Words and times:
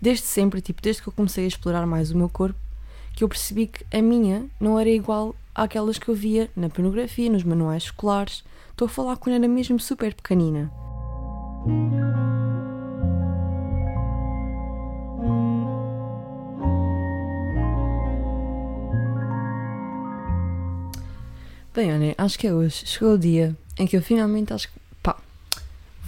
desde 0.00 0.24
sempre, 0.24 0.60
tipo, 0.60 0.80
desde 0.80 1.02
que 1.02 1.08
eu 1.08 1.12
comecei 1.12 1.44
a 1.44 1.48
explorar 1.48 1.86
mais 1.86 2.10
o 2.10 2.16
meu 2.16 2.28
corpo, 2.28 2.58
que 3.14 3.24
eu 3.24 3.28
percebi 3.28 3.66
que 3.66 3.84
a 3.96 4.00
minha 4.00 4.46
não 4.60 4.78
era 4.78 4.88
igual 4.88 5.34
àquelas 5.54 5.98
que 5.98 6.08
eu 6.08 6.14
via 6.14 6.48
na 6.54 6.68
pornografia, 6.68 7.30
nos 7.30 7.42
manuais 7.42 7.84
escolares. 7.84 8.44
Estou 8.70 8.86
a 8.86 8.88
falar 8.88 9.16
quando 9.16 9.34
era 9.34 9.48
mesmo 9.48 9.80
super 9.80 10.14
pequenina. 10.14 10.70
Bem, 21.74 21.92
olha, 21.92 22.14
acho 22.18 22.38
que 22.38 22.46
é 22.46 22.52
hoje. 22.52 22.86
Chegou 22.86 23.14
o 23.14 23.18
dia 23.18 23.56
em 23.78 23.86
que 23.86 23.96
eu 23.96 24.02
finalmente 24.02 24.52
acho 24.52 24.68
que, 24.68 24.80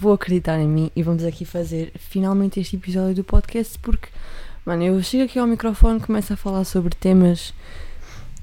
vou 0.01 0.13
acreditar 0.13 0.59
em 0.59 0.67
mim 0.67 0.91
e 0.95 1.03
vamos 1.03 1.23
aqui 1.23 1.45
fazer 1.45 1.91
finalmente 1.95 2.59
este 2.59 2.75
episódio 2.75 3.17
do 3.17 3.23
podcast 3.23 3.77
porque, 3.77 4.09
mano, 4.65 4.81
eu 4.81 5.03
chego 5.03 5.25
aqui 5.25 5.37
ao 5.37 5.45
microfone 5.45 5.99
começo 5.99 6.33
a 6.33 6.35
falar 6.35 6.63
sobre 6.63 6.95
temas 6.95 7.53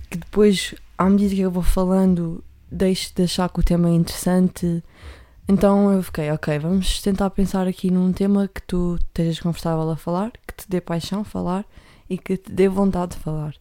que 0.09 0.19
depois, 0.19 0.77
à 0.97 1.11
medida 1.11 1.35
que 1.35 1.41
eu 1.41 1.51
vou 1.51 1.65
falando, 1.65 2.45
deixo 2.71 3.13
de 3.13 3.25
achar 3.25 3.49
que 3.49 3.59
o 3.59 3.63
tema 3.65 3.89
é 3.89 3.93
interessante. 3.93 4.85
Então 5.49 5.93
eu 5.93 6.01
fiquei, 6.01 6.31
ok, 6.31 6.61
vamos 6.61 7.03
tentar 7.03 7.29
pensar 7.31 7.67
aqui 7.67 7.91
num 7.91 8.13
tema 8.13 8.47
que 8.47 8.63
tu 8.63 8.97
estejas 9.09 9.41
confortável 9.41 9.91
a 9.91 9.97
falar, 9.97 10.31
que 10.47 10.55
te 10.55 10.71
dê 10.71 10.81
paixão 10.81 11.25
falar 11.25 11.65
e 12.09 12.17
que 12.17 12.37
te 12.37 12.53
dê 12.53 12.69
vontade 12.69 13.17
de 13.17 13.19
falar. 13.19 13.53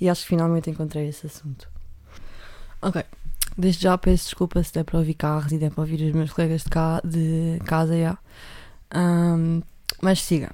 E 0.00 0.08
acho 0.08 0.22
que 0.22 0.28
finalmente 0.28 0.70
encontrei 0.70 1.06
esse 1.06 1.24
assunto. 1.24 1.68
Ok, 2.82 3.00
desde 3.56 3.82
já 3.82 3.96
peço 3.96 4.24
desculpa 4.24 4.62
se 4.62 4.72
der 4.72 4.84
para 4.84 4.98
ouvir 4.98 5.14
carros 5.14 5.52
e 5.52 5.58
der 5.58 5.70
para 5.70 5.82
ouvir 5.82 6.04
os 6.04 6.12
meus 6.12 6.32
colegas 6.32 6.62
de, 6.62 6.70
ca 6.70 7.00
de 7.04 7.58
casa 7.64 7.96
já. 7.98 8.18
Um, 8.94 9.62
mas 10.02 10.22
siga. 10.22 10.52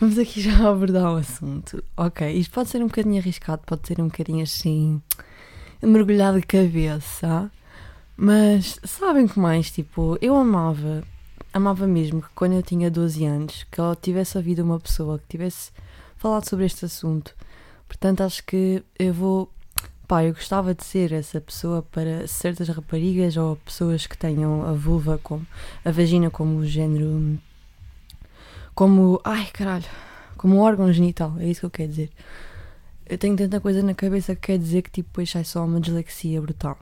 Vamos 0.00 0.18
aqui 0.18 0.40
já 0.40 0.56
abordar 0.68 1.12
o 1.12 1.16
assunto. 1.16 1.84
Ok, 1.96 2.30
isto 2.32 2.52
pode 2.52 2.70
ser 2.70 2.82
um 2.82 2.86
bocadinho 2.86 3.20
arriscado, 3.20 3.62
pode 3.66 3.86
ser 3.86 4.00
um 4.00 4.06
bocadinho 4.06 4.42
assim. 4.42 5.00
mergulhado 5.82 6.40
de 6.40 6.46
cabeça. 6.46 7.50
Mas 8.16 8.78
sabem 8.84 9.26
que 9.26 9.38
mais? 9.38 9.70
Tipo, 9.70 10.18
eu 10.20 10.36
amava, 10.36 11.02
amava 11.52 11.86
mesmo 11.86 12.20
que 12.20 12.28
quando 12.34 12.52
eu 12.52 12.62
tinha 12.62 12.90
12 12.90 13.24
anos, 13.24 13.66
que 13.70 13.80
eu 13.80 13.96
tivesse 13.96 14.36
ouvido 14.36 14.62
uma 14.62 14.78
pessoa 14.78 15.18
que 15.18 15.26
tivesse 15.28 15.70
falado 16.16 16.48
sobre 16.48 16.66
este 16.66 16.84
assunto. 16.84 17.34
Portanto, 17.88 18.22
acho 18.22 18.44
que 18.44 18.82
eu 18.98 19.12
vou. 19.12 19.50
Pá, 20.10 20.24
eu 20.24 20.32
gostava 20.34 20.74
de 20.74 20.82
ser 20.82 21.12
essa 21.12 21.40
pessoa 21.40 21.82
para 21.82 22.26
certas 22.26 22.68
raparigas 22.68 23.36
ou 23.36 23.54
pessoas 23.54 24.08
que 24.08 24.18
tenham 24.18 24.66
a 24.66 24.72
vulva 24.72 25.20
como. 25.22 25.46
a 25.84 25.92
vagina 25.92 26.28
como 26.28 26.58
o 26.58 26.66
género. 26.66 27.38
como. 28.74 29.20
ai 29.22 29.46
caralho. 29.52 29.84
como 30.36 30.58
órgão 30.58 30.92
genital, 30.92 31.36
é 31.38 31.46
isso 31.46 31.60
que 31.60 31.66
eu 31.66 31.70
quero 31.70 31.90
dizer. 31.90 32.10
Eu 33.06 33.18
tenho 33.18 33.36
tanta 33.36 33.60
coisa 33.60 33.84
na 33.84 33.94
cabeça 33.94 34.34
que 34.34 34.48
quer 34.48 34.58
dizer 34.58 34.82
que 34.82 34.90
tipo, 34.90 35.10
depois 35.10 35.30
sai 35.30 35.44
só 35.44 35.64
uma 35.64 35.80
dislexia 35.80 36.42
brutal. 36.42 36.76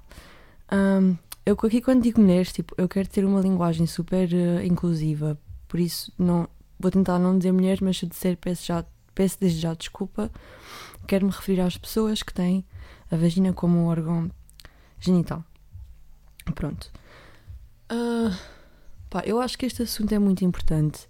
Um, 0.73 1.15
eu 1.45 1.53
aqui 1.62 1.83
quando 1.83 2.03
digo 2.03 2.23
mulheres, 2.23 2.51
tipo, 2.51 2.75
eu 2.79 2.89
quero 2.89 3.11
ter 3.11 3.27
uma 3.27 3.43
linguagem 3.43 3.87
super 3.87 4.27
uh, 4.33 4.65
inclusiva, 4.65 5.39
por 5.69 5.79
isso 5.79 6.11
não 6.19 6.49
vou 6.81 6.91
tentar 6.91 7.19
não 7.19 7.37
dizer 7.37 7.53
mulheres, 7.53 7.81
mas 7.81 7.99
se 7.99 8.06
disser 8.06 8.39
peço, 8.39 8.65
já, 8.65 8.83
peço 9.15 9.37
desde 9.39 9.61
já 9.61 9.75
desculpa. 9.75 10.31
Quero 11.06 11.27
me 11.27 11.33
referir 11.33 11.61
às 11.61 11.77
pessoas 11.77 12.23
que 12.23 12.33
têm 12.33 12.65
a 13.11 13.17
vagina 13.17 13.53
como 13.53 13.78
um 13.78 13.87
órgão 13.87 14.31
genital. 15.01 15.45
Pronto. 16.55 16.91
Uh, 17.91 18.34
pá, 19.09 19.23
eu 19.25 19.41
acho 19.41 19.56
que 19.56 19.67
este 19.67 19.83
assunto 19.83 20.12
é 20.12 20.19
muito 20.19 20.45
importante 20.45 21.09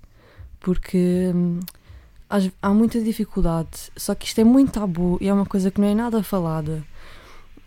porque 0.61 1.31
hum, 1.35 1.61
há 2.61 2.71
muita 2.71 3.01
dificuldade, 3.01 3.91
só 3.97 4.15
que 4.15 4.27
isto 4.27 4.41
é 4.41 4.45
muito 4.45 4.73
tabu 4.73 5.19
e 5.21 5.29
é 5.29 5.33
uma 5.33 5.47
coisa 5.47 5.71
que 5.71 5.81
não 5.81 5.89
é 5.89 5.95
nada 5.95 6.23
falada. 6.23 6.85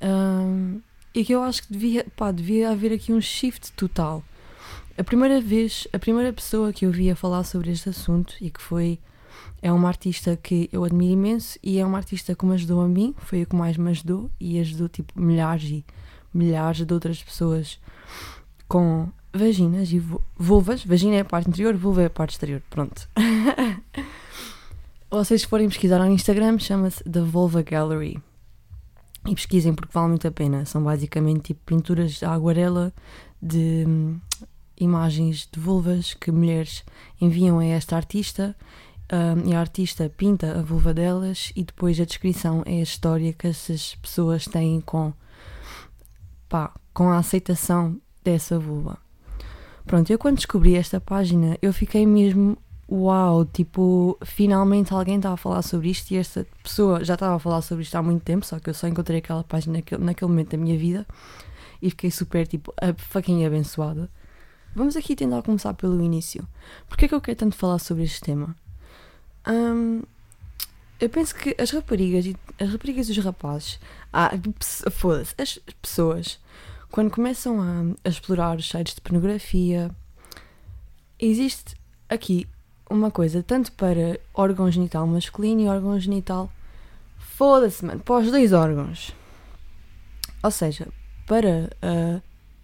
Uh, 0.02 0.82
e 1.14 1.26
que 1.26 1.34
eu 1.34 1.44
acho 1.44 1.64
que 1.64 1.73
devia, 1.73 2.06
pá, 2.16 2.32
devia 2.32 2.72
haver 2.72 2.94
aqui 2.94 3.11
um 3.11 3.22
shift 3.22 3.72
total. 3.73 4.23
A 4.98 5.04
primeira 5.04 5.42
vez, 5.42 5.88
a 5.92 6.00
primeira 6.00 6.32
pessoa 6.32 6.72
que 6.72 6.86
eu 6.86 6.92
vi 6.92 7.10
a 7.10 7.16
falar 7.16 7.44
sobre 7.44 7.72
este 7.72 7.89
assunto 7.89 8.36
e 8.39 8.50
que 8.50 8.61
foi 8.61 9.00
é 9.61 9.71
uma 9.71 9.87
artista 9.87 10.36
que 10.36 10.69
eu 10.71 10.83
admiro 10.83 11.14
imenso 11.14 11.58
e 11.61 11.80
é 11.80 11.86
uma 11.86 11.97
artista 11.97 12.36
que 12.36 12.45
me 12.45 12.53
ajudou 12.53 12.81
a 12.81 12.87
mim, 12.87 13.14
foi 13.17 13.43
a 13.43 13.45
que 13.45 13.55
mais 13.55 13.77
me 13.77 13.89
ajudou 13.89 14.30
e 14.39 14.59
ajudou 14.59 14.89
tipo 14.89 15.19
milhares 15.19 15.69
e 15.69 15.86
milhares 16.33 16.86
de 16.86 16.93
outras 16.93 17.21
pessoas 17.21 17.80
com 18.67 19.09
vaginas 19.33 19.92
e 19.92 20.02
vulvas. 20.37 20.83
Vagina 20.83 21.15
é 21.15 21.19
a 21.21 21.25
parte 21.25 21.49
interior, 21.49 21.75
vulva 21.75 22.03
é 22.03 22.05
a 22.05 22.09
parte 22.09 22.31
exterior. 22.31 22.61
Pronto. 22.69 23.08
Vocês 25.09 25.43
forem 25.43 25.67
pesquisar 25.67 25.99
no 25.99 26.11
Instagram, 26.11 26.58
chama-se 26.58 27.03
The 27.03 27.21
Vulva 27.21 27.61
Gallery 27.61 28.21
e 29.27 29.36
pesquisem 29.36 29.73
porque 29.73 29.92
vale 29.93 30.09
muito 30.09 30.27
a 30.27 30.31
pena. 30.31 30.65
São 30.65 30.83
basicamente 30.83 31.42
tipo 31.42 31.61
pinturas 31.65 32.13
de 32.13 32.25
aguarela 32.25 32.93
de 33.42 33.83
hum, 33.87 34.19
imagens 34.80 35.48
de 35.52 35.59
vulvas 35.59 36.13
que 36.13 36.31
mulheres 36.31 36.83
enviam 37.19 37.59
a 37.59 37.65
esta 37.65 37.95
artista 37.95 38.55
um, 39.11 39.49
e 39.49 39.54
a 39.54 39.60
artista 39.60 40.10
pinta 40.10 40.58
a 40.58 40.61
vulva 40.61 40.94
delas 40.94 41.52
e 41.55 41.64
depois 41.64 41.99
a 41.99 42.05
descrição 42.05 42.64
é 42.66 42.80
a 42.80 42.83
história 42.83 43.33
que 43.33 43.48
essas 43.48 43.95
pessoas 43.95 44.45
têm 44.45 44.80
com, 44.82 45.14
pá, 46.48 46.73
com 46.94 47.10
a 47.10 47.17
aceitação 47.17 47.99
dessa 48.23 48.58
vulva. 48.58 48.98
Pronto, 49.86 50.10
eu 50.10 50.17
quando 50.17 50.38
descobri 50.38 50.76
esta 50.76 51.02
página 51.02 51.58
eu 51.61 51.73
fiquei 51.73 52.05
mesmo 52.05 52.58
uau, 52.89 53.45
tipo, 53.45 54.17
finalmente 54.23 54.94
alguém 54.94 55.17
está 55.17 55.32
a 55.32 55.38
falar 55.38 55.61
sobre 55.61 55.89
isto 55.89 56.11
e 56.11 56.17
esta 56.17 56.45
pessoa 56.61 57.04
já 57.04 57.14
estava 57.14 57.36
a 57.36 57.39
falar 57.39 57.61
sobre 57.61 57.83
isto 57.83 57.95
há 57.95 58.02
muito 58.02 58.22
tempo, 58.23 58.45
só 58.45 58.60
que 58.60 58.70
eu 58.70 58.73
só 58.73 58.88
encontrei 58.88 59.20
aquela 59.20 59.43
página 59.43 59.78
naquele, 59.78 60.04
naquele 60.04 60.30
momento 60.30 60.52
da 60.52 60.58
minha 60.58 60.78
vida 60.78 61.05
e 61.82 61.89
fiquei 61.89 62.11
super, 62.11 62.45
tipo, 62.45 62.73
fucking 62.98 63.45
abençoada. 63.45 64.10
Vamos 64.73 64.95
aqui 64.95 65.16
tentar 65.16 65.42
começar 65.42 65.73
pelo 65.73 66.02
início. 66.02 66.48
Porquê 66.88 67.05
é 67.05 67.08
que 67.08 67.16
eu 67.16 67.20
quero 67.20 67.38
tanto 67.38 67.58
falar 67.58 67.80
sobre 67.80 68.04
este 68.04 68.22
tema? 68.22 68.55
Eu 69.46 71.10
penso 71.10 71.34
que 71.34 71.56
as 71.60 71.72
raparigas 71.72 72.26
e 72.28 72.36
as 72.60 72.70
raparigas 72.70 73.08
e 73.08 73.12
os 73.12 73.18
rapazes, 73.18 73.80
ah, 74.14 74.32
foda-se, 74.92 75.34
as 75.38 75.58
pessoas, 75.82 76.40
quando 76.92 77.10
começam 77.10 77.60
a, 77.60 78.08
a 78.08 78.10
explorar 78.10 78.58
os 78.58 78.70
sites 78.70 78.94
de 78.94 79.02
pornografia, 79.02 79.90
existe 81.20 81.76
aqui 82.08 82.48
uma 82.88 83.10
coisa 83.10 83.42
tanto 83.42 83.72
para 83.72 84.20
órgão 84.34 84.70
genital 84.70 85.08
masculino 85.08 85.62
e 85.62 85.68
órgão 85.68 86.00
genital. 86.00 86.52
Foda-se, 87.18 87.84
mano, 87.84 88.02
para 88.02 88.20
os 88.20 88.30
dois 88.30 88.54
órgãos. 88.54 89.16
Ou 90.44 90.52
seja, 90.52 90.88
para 91.26 91.70
uh, 91.82 92.22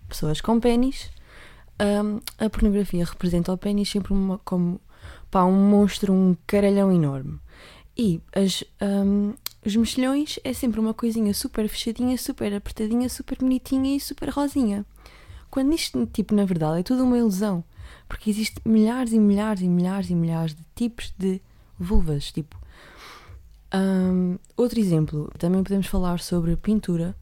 pessoas 0.08 0.42
com 0.42 0.60
pênis, 0.60 1.10
um, 1.80 2.20
a 2.38 2.50
pornografia 2.50 3.06
representa 3.06 3.54
o 3.54 3.58
pênis 3.58 3.90
sempre 3.90 4.14
uma, 4.14 4.38
como 4.40 4.80
pá, 5.30 5.46
um 5.46 5.70
monstro, 5.70 6.14
um 6.14 6.36
caralhão 6.46 6.92
enorme. 6.92 7.40
E 7.98 8.22
as, 8.34 8.64
um, 8.82 9.34
os 9.66 9.76
mexilhões 9.76 10.40
é 10.44 10.54
sempre 10.54 10.80
uma 10.80 10.94
coisinha 10.94 11.34
super 11.34 11.68
fechadinha, 11.68 12.18
super 12.18 12.54
apertadinha, 12.54 13.10
super 13.10 13.40
bonitinha 13.40 13.96
e 13.96 14.00
super 14.00 14.30
rosinha. 14.30 14.86
Quando 15.50 15.74
isto, 15.74 16.06
tipo, 16.08 16.36
na 16.36 16.46
verdade, 16.46 16.82
é 16.82 16.84
tudo 16.84 17.04
uma 17.04 17.18
ilusão. 17.18 17.64
Porque 18.08 18.30
existem 18.30 18.62
milhares 18.66 19.14
e 19.14 19.20
milhares 19.20 19.62
e 19.62 19.68
milhares 19.68 20.10
e 20.10 20.16
milhares 20.16 20.54
de 20.54 20.64
tipos 20.76 21.14
de 21.18 21.42
vulvas. 21.80 22.32
Tipo, 22.32 22.56
um, 23.74 24.38
outro 24.56 24.80
exemplo, 24.80 25.32
também 25.38 25.64
podemos 25.64 25.88
falar 25.88 26.20
sobre 26.20 26.56
pintura, 26.56 27.16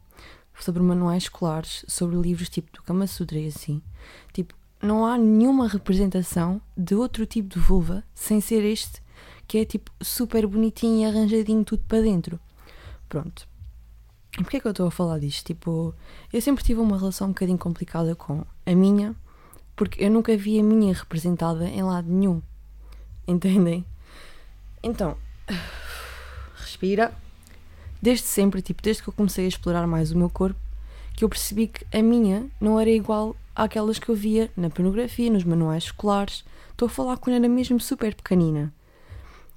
sobre 0.59 0.81
manuais 0.81 1.23
escolares, 1.23 1.85
sobre 1.87 2.15
livros 2.17 2.49
tipo 2.49 2.71
do 2.71 2.83
Kama 2.83 3.07
Sutra 3.07 3.39
e 3.39 3.47
assim. 3.47 3.81
Tipo, 4.33 4.53
não 4.85 5.05
há 5.05 5.17
nenhuma 5.17 5.67
representação 5.67 6.61
de 6.77 6.95
outro 6.95 7.25
tipo 7.25 7.49
de 7.49 7.59
vulva 7.59 8.03
sem 8.13 8.39
ser 8.39 8.63
este, 8.63 9.01
que 9.47 9.57
é 9.57 9.65
tipo 9.65 9.91
super 10.01 10.45
bonitinho 10.47 11.01
e 11.01 11.05
arranjadinho 11.05 11.63
tudo 11.63 11.83
para 11.87 12.01
dentro. 12.01 12.39
Pronto. 13.09 13.47
E 14.37 14.41
porquê 14.41 14.57
é 14.57 14.59
que 14.59 14.67
eu 14.67 14.71
estou 14.71 14.87
a 14.87 14.91
falar 14.91 15.19
disto? 15.19 15.45
Tipo, 15.45 15.93
eu 16.31 16.41
sempre 16.41 16.63
tive 16.63 16.79
uma 16.79 16.97
relação 16.97 17.27
um 17.27 17.31
bocadinho 17.31 17.57
complicada 17.57 18.15
com 18.15 18.45
a 18.65 18.75
minha 18.75 19.15
porque 19.75 20.03
eu 20.03 20.09
nunca 20.09 20.35
vi 20.37 20.59
a 20.59 20.63
minha 20.63 20.93
representada 20.93 21.67
em 21.67 21.83
lado 21.83 22.09
nenhum. 22.09 22.41
Entendem? 23.27 23.85
Então, 24.81 25.17
respira. 26.55 27.13
Desde 28.01 28.27
sempre, 28.27 28.61
tipo, 28.61 28.83
desde 28.83 29.01
que 29.01 29.09
eu 29.09 29.13
comecei 29.13 29.45
a 29.45 29.47
explorar 29.47 29.87
mais 29.87 30.11
o 30.11 30.17
meu 30.17 30.29
corpo, 30.29 30.59
que 31.15 31.23
eu 31.23 31.29
percebi 31.29 31.67
que 31.67 31.85
a 31.97 32.01
minha 32.01 32.47
não 32.59 32.79
era 32.79 32.89
igual 32.89 33.35
àquelas 33.55 33.97
que 33.97 34.09
eu 34.09 34.15
via 34.15 34.51
na 34.55 34.69
pornografia, 34.69 35.31
nos 35.31 35.43
manuais 35.43 35.85
escolares. 35.85 36.43
Estou 36.71 36.87
a 36.87 36.89
falar 36.89 37.17
quando 37.17 37.37
era 37.37 37.47
mesmo 37.47 37.79
super 37.79 38.13
pequenina. 38.13 38.73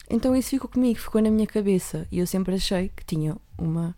Então 0.08 0.34
isso 0.34 0.50
ficou 0.50 0.70
comigo, 0.70 0.98
ficou 0.98 1.20
na 1.20 1.30
minha 1.30 1.46
cabeça. 1.46 2.06
E 2.10 2.18
eu 2.18 2.26
sempre 2.26 2.54
achei 2.54 2.90
que 2.94 3.04
tinha 3.04 3.36
uma 3.58 3.94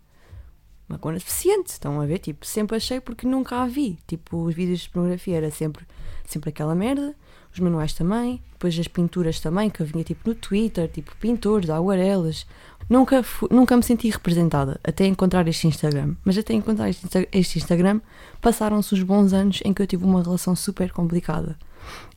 uma 0.91 0.99
cona 0.99 1.17
deficiente, 1.17 1.71
estão 1.71 1.99
a 2.01 2.05
ver? 2.05 2.19
Tipo, 2.19 2.45
sempre 2.45 2.77
achei 2.77 2.99
porque 2.99 3.25
nunca 3.25 3.61
a 3.61 3.65
vi. 3.65 3.97
Tipo, 4.05 4.43
os 4.43 4.53
vídeos 4.53 4.81
de 4.81 4.89
pornografia 4.89 5.37
era 5.37 5.49
sempre, 5.49 5.85
sempre 6.25 6.49
aquela 6.49 6.75
merda, 6.75 7.15
os 7.53 7.59
manuais 7.59 7.93
também, 7.93 8.41
depois 8.51 8.77
as 8.77 8.87
pinturas 8.87 9.39
também, 9.39 9.69
que 9.69 9.81
eu 9.81 9.85
vinha 9.85 10.03
tipo 10.03 10.29
no 10.29 10.35
Twitter, 10.35 10.89
tipo 10.89 11.15
pintores, 11.17 11.69
aguarelas. 11.69 12.45
Nunca, 12.89 13.23
nunca 13.49 13.77
me 13.77 13.83
senti 13.83 14.09
representada 14.09 14.79
até 14.83 15.05
encontrar 15.05 15.47
este 15.47 15.67
Instagram. 15.67 16.15
Mas 16.25 16.37
até 16.37 16.53
encontrar 16.53 16.89
este, 16.89 17.07
este 17.31 17.57
Instagram 17.57 18.01
passaram-se 18.41 18.93
os 18.93 19.01
bons 19.01 19.33
anos 19.33 19.61
em 19.63 19.73
que 19.73 19.81
eu 19.81 19.87
tive 19.87 20.03
uma 20.03 20.21
relação 20.21 20.55
super 20.55 20.91
complicada. 20.91 21.57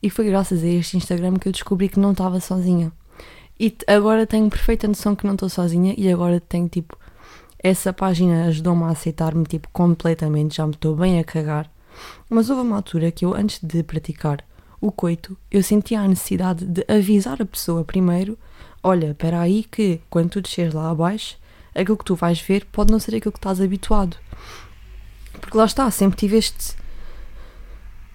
E 0.03 0.09
foi 0.09 0.25
graças 0.25 0.63
a 0.63 0.67
este 0.67 0.97
Instagram 0.97 1.35
que 1.35 1.47
eu 1.47 1.51
descobri 1.51 1.89
que 1.89 1.99
não 1.99 2.11
estava 2.11 2.39
sozinha. 2.39 2.91
E 3.59 3.73
agora 3.87 4.27
tenho 4.27 4.49
perfeita 4.49 4.87
noção 4.87 5.15
que 5.15 5.25
não 5.25 5.33
estou 5.33 5.47
sozinha 5.47 5.95
e 5.97 6.11
agora 6.11 6.39
tenho 6.41 6.67
tipo. 6.67 6.97
Essa 7.65 7.91
página 7.91 8.45
ajudou-me 8.45 8.83
a 8.83 8.89
aceitar-me 8.89 9.43
tipo 9.43 9.67
completamente, 9.73 10.57
já 10.57 10.67
me 10.67 10.73
estou 10.73 10.95
bem 10.95 11.19
a 11.19 11.23
cagar. 11.23 11.67
Mas 12.29 12.47
houve 12.47 12.61
uma 12.61 12.75
altura 12.75 13.11
que 13.11 13.25
eu, 13.25 13.33
antes 13.33 13.59
de 13.59 13.81
praticar 13.81 14.45
o 14.79 14.91
coito, 14.91 15.35
eu 15.49 15.63
sentia 15.63 15.99
a 15.99 16.07
necessidade 16.07 16.63
de 16.63 16.85
avisar 16.87 17.41
a 17.41 17.45
pessoa 17.45 17.83
primeiro: 17.83 18.37
olha, 18.83 19.07
espera 19.07 19.39
aí 19.39 19.63
que 19.63 19.99
quando 20.11 20.29
tu 20.29 20.41
desceres 20.43 20.75
lá 20.75 20.91
abaixo, 20.91 21.39
aquilo 21.73 21.97
que 21.97 22.05
tu 22.05 22.13
vais 22.13 22.39
ver 22.39 22.67
pode 22.71 22.91
não 22.91 22.99
ser 22.99 23.15
aquilo 23.15 23.31
que 23.31 23.39
estás 23.39 23.59
habituado. 23.59 24.15
Porque 25.41 25.57
lá 25.57 25.65
está, 25.65 25.89
sempre 25.89 26.17
tive 26.17 26.37
este 26.37 26.75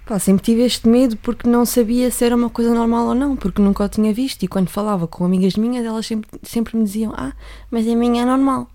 Pá, 0.07 0.21
sempre 0.21 0.45
tive 0.45 0.63
este 0.63 0.89
medo 0.89 1.17
porque 1.17 1.49
não 1.49 1.67
sabia 1.67 2.09
se 2.13 2.25
era 2.25 2.37
uma 2.37 2.51
coisa 2.51 2.73
normal 2.73 3.09
ou 3.09 3.15
não, 3.17 3.35
porque 3.35 3.61
nunca 3.61 3.83
o 3.85 3.89
tinha 3.89 4.15
visto. 4.15 4.45
E 4.45 4.49
quando 4.49 4.69
falava 4.69 5.09
com 5.09 5.25
amigas 5.25 5.57
minhas, 5.57 5.85
elas 5.85 6.07
sempre, 6.07 6.31
sempre 6.45 6.77
me 6.77 6.85
diziam: 6.85 7.13
Ah, 7.17 7.33
mas 7.69 7.85
a 7.89 7.97
minha 7.97 8.23
é 8.23 8.25
normal. 8.25 8.71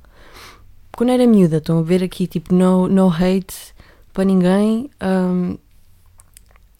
Quando 0.96 1.10
era 1.10 1.28
miúda, 1.28 1.58
estão 1.58 1.80
a 1.80 1.82
ver 1.82 2.04
aqui, 2.04 2.26
tipo, 2.28 2.54
no, 2.54 2.88
no 2.88 3.10
hate 3.10 3.74
para 4.14 4.24
ninguém. 4.24 4.90
Um... 5.02 5.58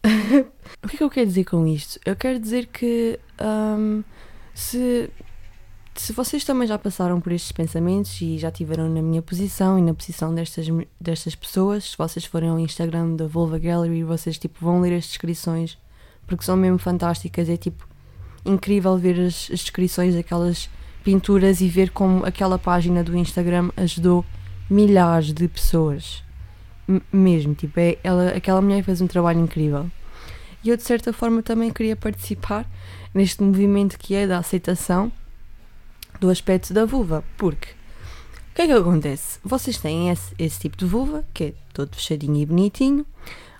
o 0.82 0.88
que 0.88 0.94
é 0.94 0.98
que 0.98 1.04
eu 1.04 1.10
quero 1.10 1.26
dizer 1.26 1.44
com 1.44 1.66
isto? 1.66 2.00
Eu 2.04 2.16
quero 2.16 2.38
dizer 2.38 2.66
que 2.66 3.18
um, 3.40 4.02
se 4.54 5.10
se 5.96 6.12
vocês 6.12 6.44
também 6.44 6.68
já 6.68 6.78
passaram 6.78 7.20
por 7.20 7.32
estes 7.32 7.52
pensamentos 7.52 8.20
e 8.20 8.36
já 8.38 8.48
estiveram 8.50 8.88
na 8.88 9.00
minha 9.00 9.22
posição 9.22 9.78
e 9.78 9.82
na 9.82 9.94
posição 9.94 10.34
destas, 10.34 10.66
destas 11.00 11.34
pessoas, 11.34 11.90
se 11.90 11.96
vocês 11.96 12.24
forem 12.26 12.50
ao 12.50 12.58
Instagram 12.58 13.16
da 13.16 13.26
Volva 13.26 13.58
Gallery, 13.58 14.04
vocês 14.04 14.38
tipo, 14.38 14.58
vão 14.60 14.80
ler 14.82 14.94
as 14.94 15.06
descrições 15.06 15.78
porque 16.26 16.44
são 16.44 16.56
mesmo 16.56 16.78
fantásticas. 16.78 17.48
É 17.48 17.56
tipo 17.56 17.88
incrível 18.44 18.96
ver 18.98 19.18
as, 19.20 19.48
as 19.50 19.60
descrições 19.60 20.14
daquelas 20.14 20.68
pinturas 21.06 21.60
e 21.60 21.68
ver 21.68 21.90
como 21.90 22.26
aquela 22.26 22.58
página 22.58 23.04
do 23.04 23.16
Instagram 23.16 23.70
ajudou 23.76 24.24
milhares 24.68 25.32
de 25.32 25.46
pessoas. 25.46 26.24
M 26.88 27.00
mesmo, 27.12 27.54
tipo, 27.54 27.78
é, 27.78 27.96
ela, 28.02 28.30
aquela 28.30 28.60
mulher 28.60 28.82
fez 28.82 29.00
um 29.00 29.06
trabalho 29.06 29.38
incrível. 29.38 29.88
E 30.64 30.68
eu, 30.68 30.76
de 30.76 30.82
certa 30.82 31.12
forma, 31.12 31.44
também 31.44 31.70
queria 31.70 31.94
participar 31.94 32.68
neste 33.14 33.40
movimento 33.40 33.96
que 33.96 34.16
é 34.16 34.26
da 34.26 34.38
aceitação 34.38 35.12
do 36.18 36.28
aspecto 36.28 36.74
da 36.74 36.84
vulva, 36.84 37.22
porque 37.36 37.68
o 38.50 38.56
que 38.56 38.62
é 38.62 38.66
que 38.66 38.72
acontece? 38.72 39.38
Vocês 39.44 39.78
têm 39.78 40.10
esse, 40.10 40.34
esse 40.36 40.58
tipo 40.58 40.76
de 40.76 40.86
vulva, 40.86 41.24
que 41.32 41.44
é 41.44 41.52
todo 41.72 41.94
fechadinho 41.94 42.42
e 42.42 42.46
bonitinho, 42.46 43.06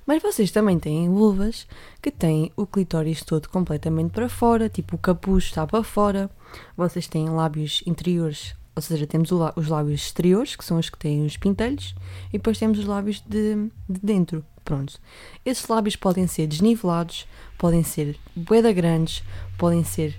mas 0.07 0.23
vocês 0.23 0.51
também 0.53 0.79
têm 0.79 1.09
vulvas 1.09 1.67
que 2.01 2.11
têm 2.11 2.53
o 2.57 2.67
clitóris 2.67 3.25
todo 3.25 3.49
completamente 3.49 4.13
para 4.13 4.29
fora, 4.29 4.69
tipo 4.69 4.95
o 4.95 4.99
capuz 4.99 5.45
está 5.45 5.67
para 5.67 5.83
fora. 5.83 6.31
Vocês 6.77 7.09
têm 7.09 7.29
lábios 7.29 7.83
interiores, 7.85 8.55
ou 8.75 8.81
seja, 8.81 9.07
temos 9.07 9.31
os 9.33 9.69
lábios 9.69 10.03
exteriores, 10.03 10.55
que 10.55 10.65
são 10.65 10.79
os 10.79 10.89
que 10.89 10.99
têm 10.99 11.27
os 11.27 11.37
pintelhos, 11.37 11.95
e 12.29 12.39
depois 12.39 12.59
temos 12.59 12.79
os 12.79 12.85
lábios 12.85 13.21
de, 13.27 13.57
de 13.89 14.01
dentro. 14.01 14.45
Pronto. 14.65 15.01
Esses 15.45 15.67
lábios 15.69 15.97
podem 15.97 16.27
ser 16.27 16.47
desnivelados, 16.47 17.27
podem 17.57 17.83
ser 17.83 18.19
boeda 18.35 18.73
grandes, 18.73 19.23
podem 19.57 19.85
ser 19.85 20.19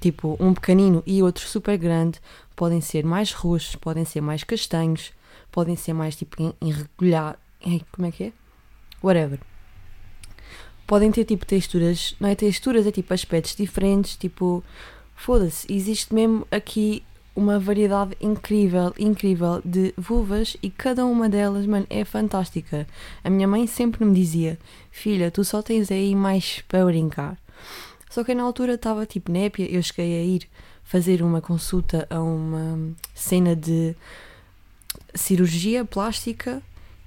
tipo 0.00 0.36
um 0.38 0.52
pequenino 0.52 1.02
e 1.06 1.22
outro 1.22 1.46
super 1.46 1.76
grande, 1.78 2.20
podem 2.54 2.80
ser 2.80 3.04
mais 3.04 3.32
roxos, 3.32 3.74
podem 3.74 4.04
ser 4.04 4.20
mais 4.20 4.44
castanhos, 4.44 5.12
podem 5.50 5.76
ser 5.76 5.94
mais 5.94 6.14
tipo 6.14 6.54
irregular. 6.60 7.38
Como 7.90 8.06
é 8.06 8.12
que 8.12 8.24
é? 8.24 8.45
Whatever. 9.02 9.38
Podem 10.86 11.10
ter 11.10 11.24
tipo 11.24 11.44
texturas, 11.44 12.14
não 12.20 12.28
é 12.28 12.34
texturas, 12.34 12.86
é 12.86 12.92
tipo 12.92 13.12
aspectos 13.12 13.56
diferentes, 13.56 14.16
tipo. 14.16 14.62
Foda-se, 15.14 15.72
existe 15.72 16.14
mesmo 16.14 16.46
aqui 16.50 17.02
uma 17.34 17.58
variedade 17.58 18.16
incrível, 18.20 18.94
incrível 18.98 19.62
de 19.64 19.92
vulvas 19.96 20.56
e 20.62 20.70
cada 20.70 21.04
uma 21.04 21.28
delas, 21.28 21.66
mano, 21.66 21.86
é 21.88 22.04
fantástica. 22.04 22.86
A 23.24 23.30
minha 23.30 23.48
mãe 23.48 23.66
sempre 23.66 24.04
me 24.04 24.14
dizia: 24.14 24.58
Filha, 24.90 25.30
tu 25.30 25.44
só 25.44 25.62
tens 25.62 25.90
aí 25.90 26.14
mais 26.14 26.62
para 26.68 26.84
brincar. 26.84 27.38
Só 28.08 28.24
que 28.24 28.34
na 28.34 28.42
altura 28.42 28.74
estava 28.74 29.04
tipo 29.04 29.30
népia, 29.30 29.70
eu 29.70 29.82
cheguei 29.82 30.20
a 30.20 30.24
ir 30.24 30.48
fazer 30.84 31.20
uma 31.20 31.40
consulta 31.40 32.06
a 32.08 32.22
uma 32.22 32.94
cena 33.14 33.54
de 33.54 33.94
cirurgia 35.14 35.84
plástica 35.84 36.62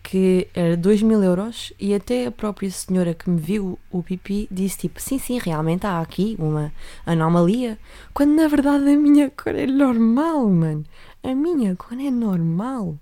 que 0.09 0.47
era 0.55 0.75
2 0.75 1.03
mil 1.03 1.21
euros 1.21 1.71
e 1.79 1.93
até 1.93 2.25
a 2.25 2.31
própria 2.31 2.71
senhora 2.71 3.13
que 3.13 3.29
me 3.29 3.39
viu 3.39 3.77
o 3.91 4.01
pipi 4.01 4.47
disse 4.49 4.79
tipo, 4.79 4.99
sim, 4.99 5.19
sim, 5.19 5.37
realmente 5.37 5.85
há 5.85 6.01
aqui 6.01 6.35
uma 6.39 6.73
anomalia, 7.05 7.77
quando 8.11 8.33
na 8.33 8.47
verdade 8.47 8.89
a 8.89 8.97
minha 8.97 9.29
cor 9.29 9.53
é 9.53 9.67
normal, 9.67 10.49
mano. 10.49 10.83
A 11.21 11.35
minha 11.35 11.75
cor 11.75 11.99
é 11.99 12.09
normal. 12.09 12.97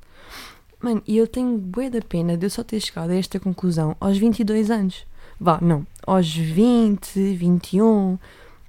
Mano, 0.82 1.02
e 1.08 1.16
eu 1.16 1.26
tenho 1.28 1.58
bué 1.58 1.90
da 1.90 2.02
pena 2.02 2.36
de 2.36 2.46
eu 2.46 2.50
só 2.50 2.62
ter 2.62 2.82
chegado 2.82 3.12
a 3.12 3.16
esta 3.16 3.40
conclusão 3.40 3.96
aos 4.02 4.18
22 4.18 4.70
anos. 4.70 5.08
Vá, 5.40 5.60
não. 5.62 5.88
Aos 6.06 6.36
20, 6.36 7.36
21, 7.36 8.20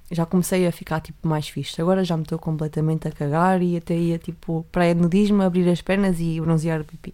já 0.09 0.25
comecei 0.25 0.65
a 0.65 0.71
ficar 0.71 1.01
tipo 1.01 1.27
mais 1.27 1.49
fixe. 1.49 1.81
Agora 1.81 2.05
já 2.05 2.15
me 2.15 2.23
estou 2.23 2.39
completamente 2.39 3.05
a 3.05 3.11
cagar 3.11 3.61
e 3.61 3.75
até 3.75 3.97
ia 3.97 4.17
tipo 4.17 4.65
praia 4.71 4.95
de 4.95 5.01
nudismo, 5.01 5.41
abrir 5.41 5.67
as 5.67 5.81
pernas 5.81 6.21
e 6.21 6.39
bronzear 6.39 6.79
o 6.79 6.85
pipi. 6.85 7.13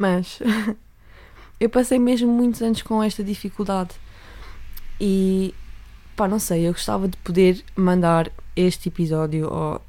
Mas 0.00 0.38
eu 1.60 1.68
passei 1.68 1.98
mesmo 1.98 2.32
muitos 2.32 2.62
anos 2.62 2.80
com 2.80 3.02
esta 3.02 3.22
dificuldade. 3.22 3.90
E 4.98 5.54
pá, 6.16 6.26
não 6.26 6.38
sei, 6.38 6.66
eu 6.66 6.72
gostava 6.72 7.06
de 7.06 7.18
poder 7.18 7.62
mandar 7.76 8.32
este 8.56 8.88
episódio 8.88 9.52
ou 9.52 9.80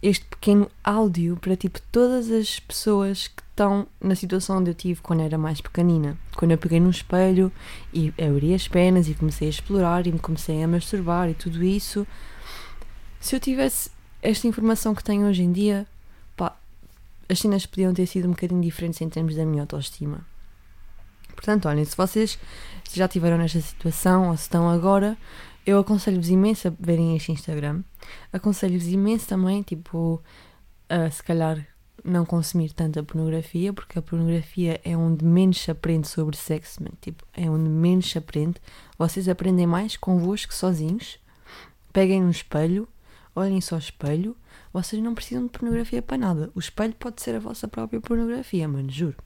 este 0.00 0.24
pequeno 0.26 0.70
áudio 0.84 1.36
para 1.40 1.56
tipo 1.56 1.80
todas 1.90 2.30
as 2.30 2.60
pessoas 2.60 3.26
que 3.26 3.42
estão 3.50 3.84
na 4.00 4.14
situação 4.14 4.58
onde 4.58 4.70
eu 4.70 4.74
tive 4.74 5.00
quando 5.00 5.22
era 5.22 5.36
mais 5.36 5.60
pequenina. 5.60 6.16
Quando 6.36 6.52
eu 6.52 6.58
peguei 6.58 6.78
num 6.78 6.90
espelho 6.90 7.50
e 7.92 8.14
abri 8.16 8.54
as 8.54 8.68
pernas 8.68 9.08
e 9.08 9.14
comecei 9.14 9.48
a 9.48 9.50
explorar 9.50 10.06
e 10.06 10.12
me 10.12 10.20
comecei 10.20 10.62
a 10.62 10.68
masturbar 10.68 11.28
e 11.28 11.34
tudo 11.34 11.64
isso. 11.64 12.06
Se 13.18 13.34
eu 13.34 13.40
tivesse 13.40 13.90
esta 14.22 14.46
informação 14.46 14.94
que 14.94 15.02
tenho 15.02 15.26
hoje 15.26 15.42
em 15.42 15.50
dia, 15.50 15.84
as 17.28 17.38
cenas 17.38 17.66
podiam 17.66 17.92
ter 17.92 18.06
sido 18.06 18.26
um 18.26 18.32
bocadinho 18.32 18.60
diferentes 18.60 19.00
em 19.00 19.08
termos 19.08 19.36
da 19.36 19.44
minha 19.44 19.62
autoestima. 19.62 20.26
Portanto, 21.34 21.68
olhem, 21.68 21.84
se 21.84 21.96
vocês 21.96 22.38
já 22.92 23.04
estiveram 23.04 23.38
nesta 23.38 23.60
situação 23.60 24.30
ou 24.30 24.36
se 24.36 24.42
estão 24.42 24.68
agora, 24.68 25.16
eu 25.64 25.78
aconselho-vos 25.78 26.30
imenso 26.30 26.68
a 26.68 26.72
verem 26.80 27.16
este 27.16 27.30
Instagram. 27.30 27.82
Aconselho-vos 28.32 28.88
imenso 28.88 29.28
também, 29.28 29.62
tipo, 29.62 30.22
a 30.88 31.10
se 31.10 31.22
calhar 31.22 31.64
não 32.04 32.24
consumir 32.24 32.72
tanta 32.72 33.02
pornografia, 33.02 33.72
porque 33.72 33.98
a 33.98 34.02
pornografia 34.02 34.80
é 34.82 34.96
onde 34.96 35.24
menos 35.24 35.60
se 35.60 35.70
aprende 35.70 36.08
sobre 36.08 36.36
sexo, 36.36 36.82
tipo, 37.00 37.24
é 37.34 37.48
onde 37.50 37.68
menos 37.68 38.10
se 38.10 38.18
aprende. 38.18 38.56
Vocês 38.98 39.28
aprendem 39.28 39.66
mais 39.66 39.96
convosco 39.96 40.54
sozinhos. 40.54 41.18
Peguem 41.92 42.24
um 42.24 42.30
espelho, 42.30 42.88
olhem 43.34 43.60
só 43.60 43.76
o 43.76 43.78
espelho. 43.78 44.36
Vocês 44.72 45.02
não 45.02 45.14
precisam 45.14 45.44
de 45.44 45.50
pornografia 45.50 46.02
para 46.02 46.18
nada. 46.18 46.50
O 46.54 46.58
espelho 46.58 46.94
pode 46.94 47.22
ser 47.22 47.34
a 47.34 47.38
vossa 47.38 47.66
própria 47.66 48.00
pornografia, 48.00 48.68
mano, 48.68 48.90
juro. 48.90 49.16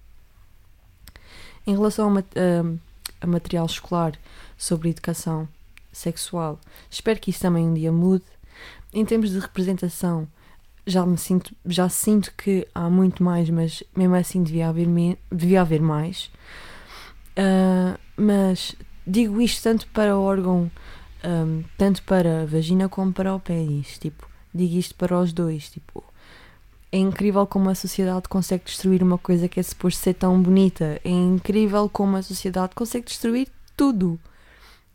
Em 1.66 1.72
relação 1.72 2.16
a, 2.16 2.20
a, 2.20 2.76
a 3.20 3.26
material 3.26 3.66
escolar 3.66 4.12
sobre 4.56 4.90
educação 4.90 5.49
sexual, 5.92 6.58
espero 6.90 7.20
que 7.20 7.30
isso 7.30 7.40
também 7.40 7.66
um 7.66 7.75
dia 7.75 7.92
mude. 7.92 8.25
Em 8.92 9.04
termos 9.04 9.30
de 9.30 9.38
representação, 9.38 10.28
já 10.87 11.06
me 11.06 11.16
sinto, 11.16 11.54
já 11.64 11.88
sinto 11.88 12.32
que 12.37 12.66
há 12.75 12.90
muito 12.90 13.22
mais, 13.22 13.49
mas 13.49 13.82
mesmo 13.96 14.14
assim 14.14 14.42
devia 14.42 14.68
haver, 14.68 14.88
devia 15.30 15.61
haver 15.61 15.80
mais. 15.80 16.30
Uh, 17.38 17.99
mas 18.16 18.76
digo 19.06 19.40
isto 19.40 19.62
tanto 19.62 19.87
para 19.88 20.16
o 20.16 20.22
órgão, 20.22 20.70
um, 21.25 21.64
tanto 21.78 22.02
para 22.02 22.42
a 22.42 22.46
vagina 22.46 22.88
como 22.88 23.12
para 23.12 23.34
o 23.34 23.40
pênis. 23.40 23.99
Tipo, 23.99 24.28
digo 24.54 24.76
isto 24.76 24.94
para 24.94 25.18
os 25.18 25.32
dois. 25.32 25.71
Tipo, 25.71 26.04
é 26.90 26.99
incrível 26.99 27.47
como 27.47 27.71
a 27.71 27.75
sociedade 27.75 28.28
consegue 28.28 28.64
destruir 28.64 29.02
uma 29.02 29.16
coisa 29.16 29.49
que 29.49 29.59
é 29.59 29.62
suposto 29.62 30.02
ser 30.02 30.14
tão 30.14 30.40
bonita. 30.40 31.00
É 31.02 31.11
incrível 31.11 31.88
como 31.88 32.16
a 32.16 32.23
sociedade 32.23 32.75
consegue 32.75 33.06
destruir 33.06 33.49
tudo. 33.76 34.21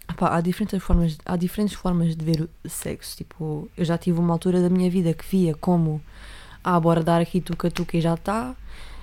Epá, 0.10 0.36
há, 0.36 0.42
diferentes 0.42 0.82
formas, 0.82 1.18
há 1.26 1.36
diferentes 1.36 1.76
formas 1.76 2.16
de 2.16 2.24
ver 2.24 2.48
o 2.64 2.70
sexo. 2.70 3.18
Tipo, 3.18 3.70
eu 3.76 3.84
já 3.84 3.98
tive 3.98 4.20
uma 4.20 4.34
altura 4.34 4.62
da 4.62 4.70
minha 4.70 4.90
vida 4.90 5.14
que 5.14 5.26
via 5.26 5.56
como, 5.56 6.02
ah, 6.64 6.80
bora 6.80 7.04
dar 7.04 7.20
aqui 7.20 7.42
tuca-tuca 7.42 7.98
e 7.98 8.02
já 8.02 8.14
está. 8.14 8.56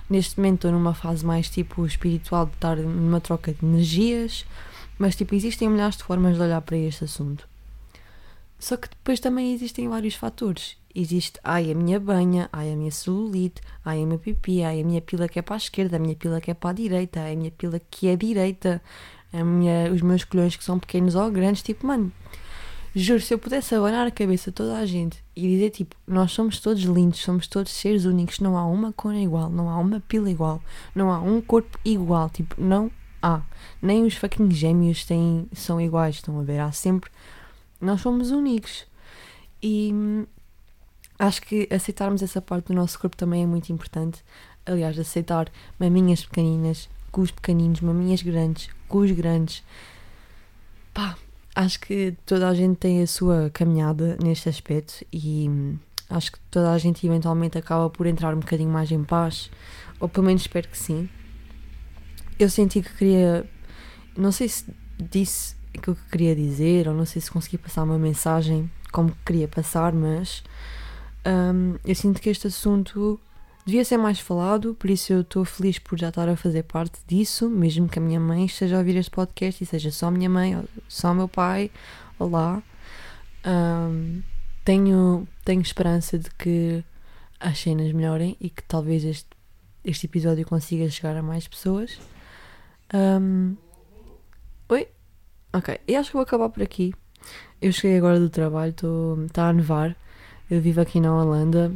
Neste 0.09 0.37
momento 0.37 0.55
estou 0.55 0.71
numa 0.71 0.93
fase 0.93 1.25
mais 1.25 1.49
tipo 1.49 1.85
espiritual 1.85 2.45
de 2.45 2.53
estar 2.53 2.77
numa 2.77 3.19
troca 3.19 3.53
de 3.53 3.65
energias. 3.65 4.45
Mas, 4.97 5.15
tipo, 5.15 5.35
existem 5.35 5.67
milhares 5.67 5.97
de 5.97 6.03
formas 6.03 6.37
de 6.37 6.41
olhar 6.41 6.61
para 6.61 6.77
este 6.77 7.03
assunto. 7.03 7.45
Só 8.57 8.77
que 8.77 8.89
depois 8.89 9.19
também 9.19 9.53
existem 9.53 9.87
vários 9.87 10.15
fatores. 10.15 10.77
Existe, 10.93 11.39
ai, 11.43 11.71
a 11.71 11.75
minha 11.75 11.99
banha, 11.99 12.49
ai, 12.53 12.71
a 12.71 12.75
minha 12.75 12.91
celulite, 12.91 13.61
ai, 13.83 14.01
a 14.01 14.05
minha 14.05 14.17
pipi, 14.17 14.63
ai, 14.63 14.81
a 14.81 14.83
minha 14.83 15.01
pila 15.01 15.27
que 15.27 15.37
é 15.37 15.41
para 15.41 15.55
a 15.55 15.57
esquerda, 15.57 15.97
a 15.97 15.99
minha 15.99 16.15
pila 16.15 16.39
que 16.39 16.49
é 16.49 16.53
para 16.53 16.69
a 16.69 16.73
direita, 16.73 17.19
ai, 17.19 17.33
a 17.33 17.35
minha 17.35 17.51
pila 17.51 17.81
que 17.91 18.07
é 18.07 18.15
direita, 18.15 18.81
a 19.33 19.43
minha, 19.43 19.91
os 19.91 20.01
meus 20.01 20.23
colhões 20.23 20.55
que 20.55 20.63
são 20.63 20.79
pequenos 20.79 21.15
ou 21.15 21.29
grandes. 21.29 21.61
Tipo, 21.61 21.85
mano, 21.85 22.11
juro, 22.95 23.19
se 23.19 23.33
eu 23.33 23.37
pudesse 23.37 23.75
abanar 23.75 24.07
a 24.07 24.11
cabeça 24.11 24.53
toda 24.53 24.77
a 24.77 24.85
gente 24.85 25.21
e 25.35 25.41
dizer, 25.41 25.71
tipo, 25.71 25.95
nós 26.07 26.31
somos 26.31 26.59
todos 26.61 26.83
lindos, 26.83 27.19
somos 27.19 27.47
todos 27.47 27.73
seres 27.73 28.05
únicos, 28.05 28.39
não 28.39 28.57
há 28.57 28.65
uma 28.65 28.93
cor 28.93 29.13
igual, 29.13 29.49
não 29.49 29.69
há 29.69 29.77
uma 29.77 29.99
pila 29.99 30.29
igual, 30.29 30.61
não 30.95 31.11
há 31.11 31.19
um 31.19 31.41
corpo 31.41 31.77
igual, 31.83 32.29
tipo, 32.29 32.55
não 32.57 32.89
há. 33.21 33.41
Nem 33.81 34.05
os 34.05 34.15
fucking 34.15 34.49
gêmeos 34.51 35.03
têm, 35.03 35.47
são 35.51 35.81
iguais, 35.81 36.15
estão 36.15 36.39
a 36.39 36.43
ver? 36.43 36.59
Há 36.59 36.71
sempre. 36.71 37.11
Nós 37.85 38.01
somos 38.01 38.31
únicos. 38.31 38.85
E 39.61 39.91
hum, 39.93 40.25
acho 41.17 41.41
que 41.41 41.67
aceitarmos 41.71 42.21
essa 42.21 42.41
parte 42.41 42.67
do 42.67 42.73
nosso 42.73 42.99
corpo 42.99 43.15
também 43.15 43.43
é 43.43 43.45
muito 43.45 43.71
importante. 43.71 44.23
Aliás, 44.65 44.97
aceitar 44.97 45.49
maminhas 45.79 46.25
pequeninas 46.25 46.89
os 47.17 47.31
pequeninos, 47.31 47.79
maminhas 47.79 48.21
grandes 48.21 48.69
os 48.89 49.11
grandes. 49.11 49.63
Pá, 50.93 51.17
acho 51.55 51.79
que 51.79 52.13
toda 52.25 52.49
a 52.49 52.53
gente 52.53 52.77
tem 52.77 53.01
a 53.01 53.07
sua 53.07 53.49
caminhada 53.53 54.17
neste 54.21 54.49
aspecto 54.49 55.05
e 55.13 55.47
hum, 55.49 55.77
acho 56.09 56.33
que 56.33 56.39
toda 56.51 56.73
a 56.73 56.77
gente 56.77 57.05
eventualmente 57.07 57.57
acaba 57.57 57.89
por 57.89 58.05
entrar 58.05 58.33
um 58.33 58.39
bocadinho 58.39 58.69
mais 58.69 58.91
em 58.91 59.03
paz, 59.03 59.49
ou 59.99 60.09
pelo 60.09 60.27
menos 60.27 60.41
espero 60.41 60.67
que 60.67 60.77
sim 60.77 61.09
eu 62.39 62.49
senti 62.49 62.81
que 62.81 62.93
queria. 62.93 63.49
Não 64.17 64.31
sei 64.31 64.49
se 64.49 64.65
disse 64.97 65.55
que 65.77 65.95
queria 66.11 66.35
dizer, 66.35 66.87
ou 66.87 66.93
não 66.93 67.05
sei 67.05 67.21
se 67.21 67.31
consegui 67.31 67.57
passar 67.57 67.83
uma 67.83 67.97
mensagem 67.97 68.69
como 68.91 69.15
queria 69.25 69.47
passar, 69.47 69.93
mas 69.93 70.43
um, 71.25 71.75
eu 71.83 71.95
sinto 71.95 72.21
que 72.21 72.29
este 72.29 72.47
assunto 72.47 73.19
devia 73.65 73.83
ser 73.83 73.97
mais 73.97 74.19
falado, 74.19 74.75
por 74.75 74.89
isso 74.89 75.11
eu 75.11 75.21
estou 75.21 75.43
feliz 75.43 75.79
por 75.79 75.97
já 75.99 76.09
estar 76.09 76.29
a 76.29 76.35
fazer 76.35 76.63
parte 76.63 76.99
disso, 77.07 77.49
mesmo 77.49 77.89
que 77.89 77.99
a 77.99 78.01
minha 78.01 78.19
mãe 78.19 78.45
esteja 78.45 78.75
a 78.75 78.79
ouvir 78.79 78.95
este 78.95 79.11
podcast 79.11 79.63
e 79.63 79.67
seja 79.67 79.91
só 79.91 80.07
a 80.07 80.11
minha 80.11 80.29
mãe, 80.29 80.63
só 80.87 81.11
o 81.11 81.15
meu 81.15 81.27
pai. 81.27 81.71
Olá. 82.19 82.61
Um, 83.45 84.21
tenho, 84.63 85.27
tenho 85.43 85.61
esperança 85.61 86.17
de 86.17 86.29
que 86.31 86.83
as 87.39 87.59
cenas 87.59 87.91
melhorem 87.91 88.37
e 88.39 88.49
que 88.49 88.63
talvez 88.63 89.03
este, 89.03 89.29
este 89.83 90.05
episódio 90.05 90.45
consiga 90.45 90.89
chegar 90.89 91.17
a 91.17 91.23
mais 91.23 91.47
pessoas. 91.47 91.99
Um... 92.93 93.55
Oi? 94.69 94.94
Ok, 95.55 95.79
e 95.87 95.95
acho 95.95 96.09
que 96.09 96.17
vou 96.17 96.23
acabar 96.23 96.49
por 96.49 96.61
aqui. 96.61 96.93
Eu 97.61 97.71
cheguei 97.71 97.97
agora 97.97 98.19
do 98.19 98.29
trabalho, 98.29 98.75
está 99.25 99.47
a 99.47 99.53
nevar. 99.53 99.95
Eu 100.51 100.59
vivo 100.59 100.81
aqui 100.81 100.99
na 100.99 101.15
Holanda 101.15 101.71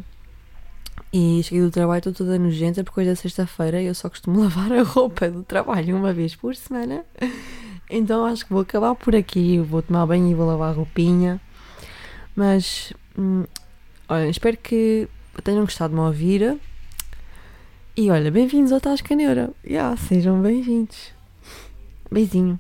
e 1.14 1.42
cheguei 1.44 1.64
do 1.64 1.72
trabalho, 1.72 2.00
estou 2.00 2.12
toda 2.12 2.38
nojenta 2.38 2.84
porque 2.84 3.00
hoje 3.00 3.12
é 3.12 3.16
sexta-feira 3.16 3.82
e 3.82 3.86
eu 3.86 3.96
só 3.96 4.10
costumo 4.10 4.42
lavar 4.44 4.70
a 4.74 4.84
roupa 4.84 5.30
do 5.30 5.44
trabalho 5.44 5.96
uma 5.96 6.12
vez 6.12 6.36
por 6.36 6.58
semana. 6.58 7.06
Então 7.90 8.26
acho 8.26 8.46
que 8.46 8.52
vou 8.52 8.64
acabar 8.64 8.94
por 8.96 9.16
aqui. 9.16 9.60
Vou 9.60 9.82
tomar 9.82 10.06
banho 10.06 10.30
e 10.30 10.36
vou 10.36 10.46
lavar 10.46 10.72
a 10.72 10.74
roupinha. 10.74 11.40
Mas, 12.36 12.92
hum, 13.18 13.46
olha, 14.10 14.28
espero 14.28 14.58
que 14.58 15.08
tenham 15.42 15.62
gostado 15.62 15.94
de 15.94 16.00
me 16.02 16.06
ouvir. 16.06 16.60
E 17.96 18.12
olha, 18.12 18.30
bem-vindos 18.30 18.74
ao 18.74 18.82
Tasca 18.82 19.16
Neura. 19.16 19.52
Yeah, 19.66 19.96
sejam 19.96 20.42
bem-vindos. 20.42 21.14
Beijinho. 22.12 22.60